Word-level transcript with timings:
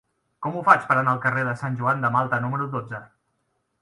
Com 0.45 0.55
ho 0.55 0.63
faig 0.69 0.87
per 0.91 0.95
anar 1.01 1.13
al 1.13 1.21
carrer 1.27 1.43
de 1.49 1.53
Sant 1.59 1.77
Joan 1.81 2.01
de 2.07 2.11
Malta 2.17 2.41
número 2.47 2.67
dotze? 2.77 3.03